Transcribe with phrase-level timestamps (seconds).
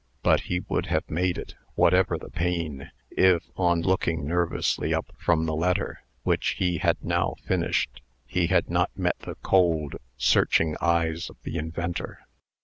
[0.23, 5.45] But he would have made it, whatever the pain, if, on looking nervously up from
[5.45, 11.29] the letter, which he had now finished, he had not met the cold, searching eyes
[11.29, 12.21] of the inventor.